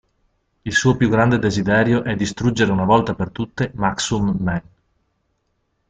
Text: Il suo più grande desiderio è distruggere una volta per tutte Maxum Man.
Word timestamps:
Il 0.63 0.73
suo 0.73 0.97
più 0.97 1.09
grande 1.09 1.37
desiderio 1.37 2.01
è 2.03 2.15
distruggere 2.15 2.71
una 2.71 2.85
volta 2.85 3.13
per 3.13 3.29
tutte 3.29 3.69
Maxum 3.75 4.35
Man. 4.39 4.61